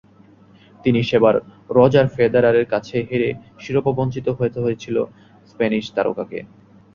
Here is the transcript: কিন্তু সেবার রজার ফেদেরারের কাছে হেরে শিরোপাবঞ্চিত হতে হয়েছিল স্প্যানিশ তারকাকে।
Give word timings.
কিন্তু 0.83 1.01
সেবার 1.09 1.35
রজার 1.69 2.07
ফেদেরারের 2.15 2.65
কাছে 2.73 2.95
হেরে 3.09 3.29
শিরোপাবঞ্চিত 3.59 4.27
হতে 4.39 4.57
হয়েছিল 4.61 4.97
স্প্যানিশ 5.49 5.85
তারকাকে। 5.95 6.39